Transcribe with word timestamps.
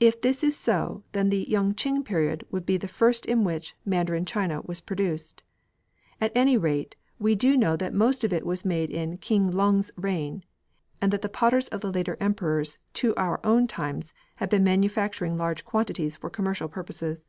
If 0.00 0.22
this 0.22 0.42
is 0.42 0.56
so, 0.56 1.02
then 1.12 1.28
the 1.28 1.44
Yung 1.46 1.74
ching 1.74 2.02
period 2.02 2.46
would 2.50 2.64
be 2.64 2.78
the 2.78 2.88
first 2.88 3.26
in 3.26 3.44
which 3.44 3.76
Mandarin 3.84 4.24
china 4.24 4.62
was 4.62 4.80
produced. 4.80 5.42
At 6.18 6.32
any 6.34 6.56
rate 6.56 6.96
we 7.18 7.34
do 7.34 7.58
know 7.58 7.76
that 7.76 7.92
most 7.92 8.24
of 8.24 8.32
it 8.32 8.46
was 8.46 8.64
made 8.64 8.90
in 8.90 9.18
Keen 9.18 9.48
lung's 9.50 9.90
reign, 9.96 10.44
and 11.02 11.12
that 11.12 11.20
the 11.20 11.28
potters 11.28 11.68
of 11.68 11.82
the 11.82 11.92
later 11.92 12.16
Emperors, 12.20 12.78
to 12.94 13.14
our 13.16 13.38
own 13.44 13.66
times, 13.66 14.14
have 14.36 14.48
been 14.48 14.64
manufacturing 14.64 15.36
large 15.36 15.62
quantities 15.66 16.16
for 16.16 16.30
commercial 16.30 16.70
purposes. 16.70 17.28